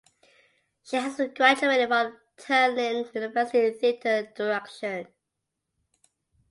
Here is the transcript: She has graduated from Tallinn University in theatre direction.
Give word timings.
She 0.81 0.95
has 0.95 1.21
graduated 1.35 1.87
from 1.89 2.17
Tallinn 2.35 3.13
University 3.13 3.67
in 3.67 3.77
theatre 3.77 4.33
direction. 4.35 5.07